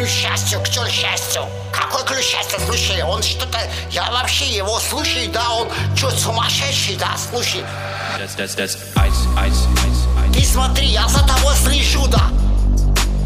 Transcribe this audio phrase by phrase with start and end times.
[0.00, 1.42] ключ счастью, ключ счастью.
[1.72, 2.58] Какой ключ счастья?
[2.64, 3.58] Слушай, он что-то...
[3.90, 7.62] Я вообще его слушай, да, он что, сумасшедший, да, слушай.
[8.18, 10.32] That's, that's, that's ice, ice, ice.
[10.32, 12.30] Ты смотри, я за тобой слежу, да.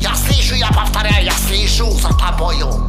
[0.01, 2.89] Я слежу, я повторяю, я слежу за тобою.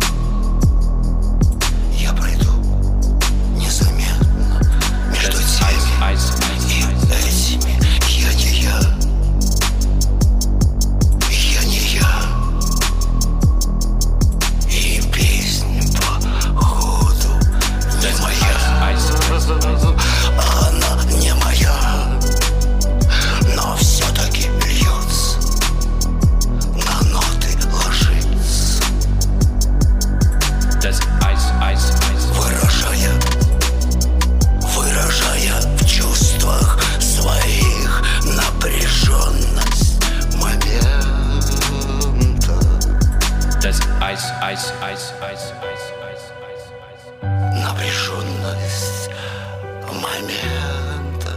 [50.05, 51.33] Момента.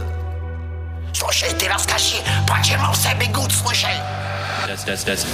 [1.13, 2.17] Слушай, ты расскажи,
[2.47, 3.95] почему все бегут, слушай.
[4.67, 5.25] That's, that's, that's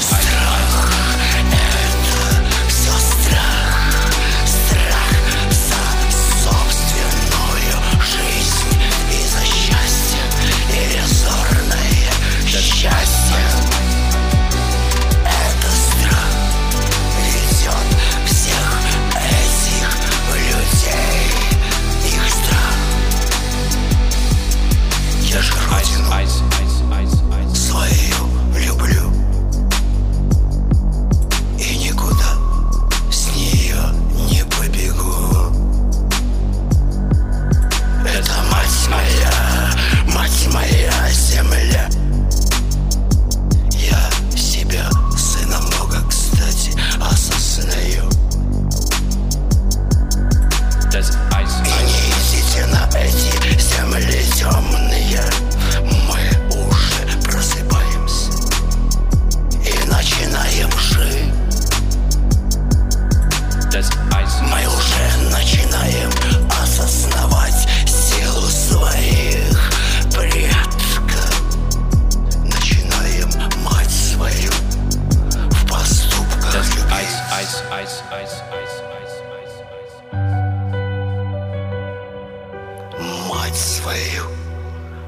[83.30, 84.24] Мать свою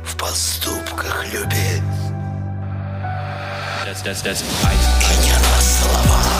[0.03, 1.83] в поступках любить
[3.85, 6.36] That's, that's, that's ice,